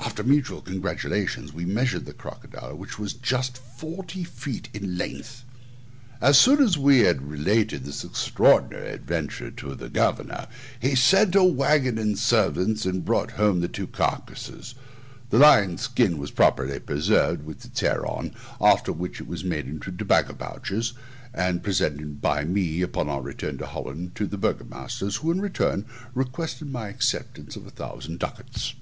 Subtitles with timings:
[0.00, 5.44] After mutual congratulations, we measured the crocodile, which was just forty feet in length.
[6.18, 10.48] As soon as we had related this extraordinary adventure to the governor,
[10.80, 14.74] he sent a waggon and servants, who brought home the two carcases.
[15.28, 19.66] The lion's skin was properly preserved, with its hair on, after which it was made
[19.66, 20.94] into tobacco pouches,
[21.34, 25.84] and presented by me, upon our return to Holland, to the burgomasters, who, in return,
[26.14, 28.72] requested my acceptance of a thousand ducats.